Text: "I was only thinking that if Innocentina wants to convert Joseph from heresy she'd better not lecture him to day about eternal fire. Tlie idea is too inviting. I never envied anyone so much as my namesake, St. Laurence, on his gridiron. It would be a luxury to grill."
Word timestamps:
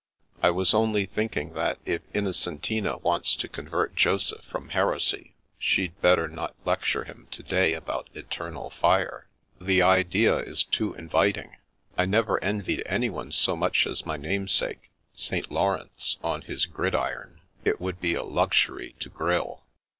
"I 0.41 0.49
was 0.49 0.73
only 0.73 1.05
thinking 1.05 1.53
that 1.53 1.77
if 1.85 2.01
Innocentina 2.11 2.97
wants 3.03 3.35
to 3.35 3.47
convert 3.47 3.95
Joseph 3.95 4.43
from 4.45 4.69
heresy 4.69 5.35
she'd 5.59 6.01
better 6.01 6.27
not 6.27 6.55
lecture 6.65 7.03
him 7.03 7.27
to 7.29 7.43
day 7.43 7.73
about 7.75 8.09
eternal 8.15 8.71
fire. 8.71 9.27
Tlie 9.59 9.83
idea 9.83 10.37
is 10.37 10.63
too 10.63 10.95
inviting. 10.95 11.55
I 11.99 12.05
never 12.07 12.43
envied 12.43 12.81
anyone 12.87 13.31
so 13.31 13.55
much 13.55 13.85
as 13.85 14.03
my 14.03 14.17
namesake, 14.17 14.89
St. 15.15 15.51
Laurence, 15.51 16.17
on 16.23 16.41
his 16.41 16.65
gridiron. 16.65 17.41
It 17.63 17.79
would 17.79 18.01
be 18.01 18.15
a 18.15 18.23
luxury 18.23 18.95
to 19.01 19.09
grill." 19.09 19.65